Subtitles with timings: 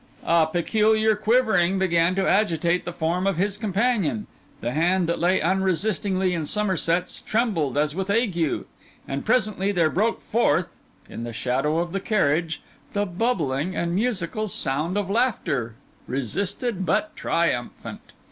[0.25, 4.25] A peculiar quivering began to agitate the form of his companion;
[4.59, 8.65] the hand that lay unresistingly in Somerset's trembled as with ague;
[9.07, 10.75] and presently there broke forth,
[11.07, 15.75] in the shadow of the carriage, the bubbling and musical sound of laughter,
[16.07, 18.01] resisted but triumphant.